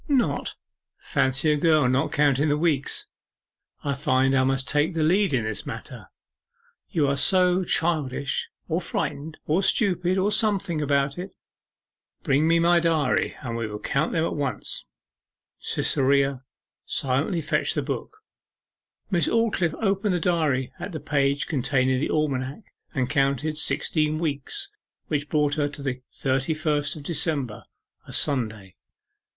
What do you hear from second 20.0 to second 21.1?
the diary at the